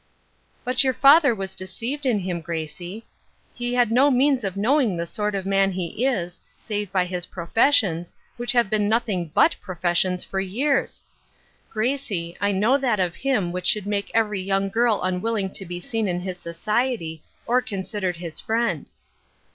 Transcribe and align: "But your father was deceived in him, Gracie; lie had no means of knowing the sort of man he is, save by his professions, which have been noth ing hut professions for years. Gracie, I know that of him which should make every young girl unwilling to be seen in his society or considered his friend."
"But 0.65 0.83
your 0.83 0.95
father 0.95 1.35
was 1.35 1.53
deceived 1.53 2.07
in 2.07 2.17
him, 2.17 2.41
Gracie; 2.41 3.05
lie 3.59 3.77
had 3.77 3.91
no 3.91 4.09
means 4.09 4.43
of 4.43 4.57
knowing 4.57 4.97
the 4.97 5.05
sort 5.05 5.35
of 5.35 5.45
man 5.45 5.73
he 5.73 6.03
is, 6.07 6.41
save 6.57 6.91
by 6.91 7.05
his 7.05 7.27
professions, 7.27 8.15
which 8.35 8.51
have 8.53 8.67
been 8.67 8.89
noth 8.89 9.07
ing 9.09 9.31
hut 9.37 9.55
professions 9.61 10.23
for 10.23 10.39
years. 10.39 11.03
Gracie, 11.69 12.35
I 12.41 12.51
know 12.51 12.79
that 12.79 12.99
of 12.99 13.13
him 13.15 13.51
which 13.51 13.67
should 13.67 13.85
make 13.85 14.09
every 14.15 14.41
young 14.41 14.69
girl 14.69 15.01
unwilling 15.03 15.51
to 15.51 15.65
be 15.67 15.79
seen 15.79 16.07
in 16.07 16.21
his 16.21 16.39
society 16.39 17.21
or 17.45 17.61
considered 17.61 18.17
his 18.17 18.39
friend." 18.39 18.87